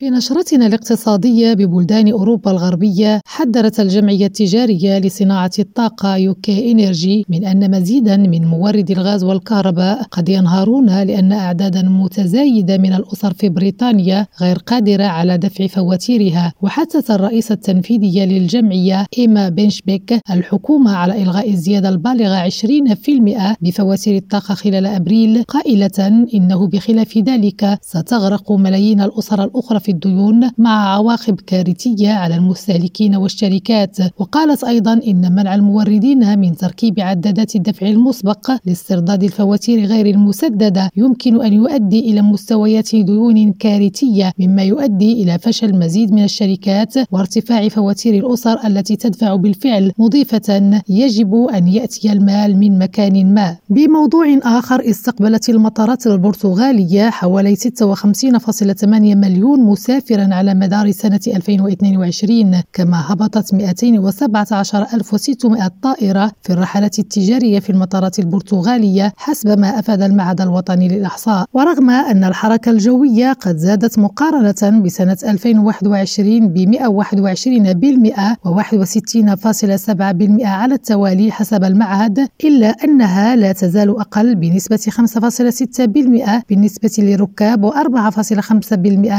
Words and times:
في 0.00 0.10
نشرتنا 0.10 0.66
الاقتصادية 0.66 1.54
ببلدان 1.54 2.08
أوروبا 2.12 2.50
الغربية 2.50 3.20
حذرت 3.26 3.80
الجمعية 3.80 4.26
التجارية 4.26 4.98
لصناعة 4.98 5.50
الطاقة 5.58 6.16
UK 6.16 6.72
Energy 6.72 7.24
من 7.28 7.44
أن 7.44 7.70
مزيدا 7.70 8.16
من 8.16 8.44
موردي 8.44 8.92
الغاز 8.92 9.24
والكهرباء 9.24 10.02
قد 10.02 10.28
ينهارون 10.28 11.02
لأن 11.02 11.32
أعدادا 11.32 11.82
متزايدة 11.82 12.78
من 12.78 12.92
الأسر 12.92 13.32
في 13.32 13.48
بريطانيا 13.48 14.26
غير 14.40 14.58
قادرة 14.58 15.04
على 15.04 15.38
دفع 15.38 15.66
فواتيرها. 15.66 16.52
وحثت 16.62 17.10
الرئيسة 17.10 17.52
التنفيذية 17.52 18.24
للجمعية 18.24 19.06
إيما 19.18 19.48
بنشبيك 19.48 20.20
الحكومة 20.30 20.92
على 20.92 21.22
إلغاء 21.22 21.50
الزيادة 21.50 21.88
البالغة 21.88 22.48
20% 22.48 23.56
بفواتير 23.60 24.16
الطاقة 24.16 24.54
خلال 24.54 24.86
أبريل 24.86 25.42
قائلة 25.42 26.26
إنه 26.34 26.66
بخلاف 26.66 27.18
ذلك 27.18 27.78
ستغرق 27.82 28.52
ملايين 28.52 29.00
الأسر 29.00 29.44
الأخرى 29.44 29.80
في 29.87 29.87
الديون 29.88 30.50
مع 30.58 30.94
عواقب 30.94 31.40
كارثية 31.40 32.12
على 32.12 32.34
المستهلكين 32.36 33.16
والشركات. 33.16 33.96
وقالت 34.18 34.64
أيضا 34.64 34.92
إن 34.92 35.34
منع 35.34 35.54
الموردين 35.54 36.38
من 36.38 36.56
تركيب 36.56 37.00
عدادات 37.00 37.56
الدفع 37.56 37.86
المسبق 37.86 38.50
لاسترداد 38.64 39.22
الفواتير 39.22 39.84
غير 39.84 40.06
المسددة 40.06 40.90
يمكن 40.96 41.44
أن 41.44 41.52
يؤدي 41.52 42.00
إلى 42.00 42.22
مستويات 42.22 42.96
ديون 42.96 43.52
كارثية 43.52 44.32
مما 44.38 44.62
يؤدي 44.62 45.22
إلى 45.22 45.38
فشل 45.38 45.78
مزيد 45.78 46.12
من 46.12 46.24
الشركات 46.24 46.94
وارتفاع 47.12 47.68
فواتير 47.68 48.14
الأسر 48.26 48.66
التي 48.66 48.96
تدفع 48.96 49.34
بالفعل 49.34 49.92
مضيفة 49.98 50.82
يجب 50.88 51.34
أن 51.34 51.68
يأتي 51.68 52.12
المال 52.12 52.56
من 52.56 52.78
مكان 52.78 53.34
ما. 53.34 53.56
بموضوع 53.70 54.38
آخر 54.42 54.90
استقبلت 54.90 55.48
المطارات 55.48 56.06
البرتغالية 56.06 57.10
حوالي 57.10 57.56
56.8 57.56 58.84
مليون 58.94 59.60
مسافرا 59.78 60.34
على 60.34 60.54
مدار 60.54 60.90
سنة 60.90 61.20
2022 61.26 62.60
كما 62.72 63.12
هبطت 63.12 63.54
217600 63.54 65.70
طائرة 65.82 66.32
في 66.42 66.52
الرحلات 66.52 66.98
التجارية 66.98 67.60
في 67.60 67.70
المطارات 67.70 68.18
البرتغالية 68.18 69.12
حسب 69.16 69.58
ما 69.58 69.78
أفاد 69.78 70.02
المعهد 70.02 70.40
الوطني 70.40 70.88
للإحصاء. 70.88 71.46
ورغم 71.52 71.90
أن 71.90 72.24
الحركة 72.24 72.70
الجوية 72.70 73.32
قد 73.32 73.56
زادت 73.56 73.98
مقارنة 73.98 74.82
بسنة 74.82 75.16
2021 75.24 76.48
ب 76.48 76.58
121% 76.58 78.36
و61.7% 78.46 80.46
على 80.46 80.74
التوالي 80.74 81.32
حسب 81.32 81.64
المعهد 81.64 82.28
إلا 82.44 82.68
أنها 82.68 83.36
لا 83.36 83.52
تزال 83.52 84.00
أقل 84.00 84.34
بنسبة 84.34 84.76
5.6% 84.76 86.42
بالنسبة 86.48 86.90
للركاب 86.98 87.70
و4.5% 87.70 88.74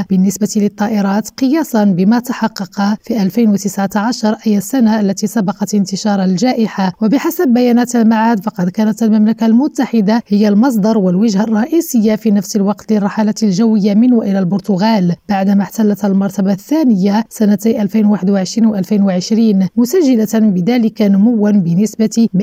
بالنسبة 0.10 0.49
للطائرات 0.58 1.30
قياسا 1.30 1.84
بما 1.84 2.20
تحقق 2.20 2.98
في 3.04 3.22
2019 3.22 4.36
أي 4.48 4.58
السنة 4.58 5.00
التي 5.00 5.28
سبقت 5.28 5.76
انتشار 5.76 6.24
الجائحة. 6.24 6.94
وبحسب 7.02 7.48
بيانات 7.48 7.96
المعهد 7.96 8.44
فقد 8.44 8.70
كانت 8.70 9.04
المملكة 9.04 9.46
المتحدة 9.46 10.24
هي 10.28 10.48
المصدر 10.48 10.98
والوجهة 10.98 11.44
الرئيسية 11.44 12.16
في 12.16 12.32
نفس 12.32 12.56
الوقت 12.56 12.92
للرحلات 12.92 13.44
الجوية 13.44 13.94
من 13.94 14.14
وإلى 14.14 14.40
البرتغال. 14.40 15.16
بعدما 15.30 15.64
احتلت 15.64 16.06
المرتبة 16.06 16.52
الثانية 16.52 17.24
سنتي 17.30 17.82
2021 17.82 18.84
و2020 18.84 19.68
مسجلة 19.78 20.28
بذلك 20.34 21.02
نموا 21.02 21.52
بنسبة 21.52 22.28
213.5% 22.36 22.40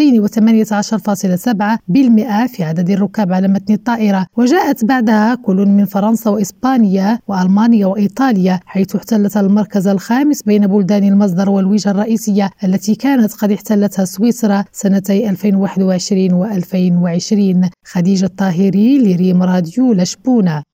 في 2.46 2.64
عدد 2.64 2.90
الركاب 2.90 3.32
على 3.32 3.48
متن 3.48 3.74
الطائرة 3.74 4.26
وجاءت 4.36 4.84
بعدها 4.84 5.34
كل 5.34 5.56
من 5.56 5.84
فرنسا 5.84 6.30
وإسبانيا 6.30 7.18
وألمانيا 7.28 7.86
وإيطاليا 7.86 8.60
حيث 8.66 8.96
احتلت 8.96 9.36
المركز 9.36 9.88
الخامس 9.88 10.42
بين 10.42 10.66
بلدان 10.66 11.04
المصدر 11.04 11.50
والوجهة 11.50 11.90
الرئيسية 11.90 12.50
التي 12.64 12.94
كانت 12.94 13.32
قد 13.32 13.50
احتلتها 13.52 14.04
سويسرا 14.04 14.64
سنتي 14.72 15.30
2021 15.30 16.30
و2020 16.30 17.68
خديجة 17.84 18.24
الطاهري 18.24 18.98
لريم 18.98 19.42
راديو 19.42 19.92
لشبونة. 19.92 20.62